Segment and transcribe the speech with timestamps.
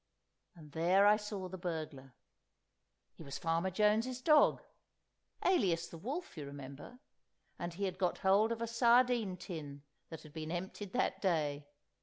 [0.55, 4.63] And there I saw the burglar—he was Farmer Jones's dog
[5.45, 6.97] (alias the wolf, you remember),
[7.59, 11.67] and he had got hold of a sardine tin that had been emptied that day.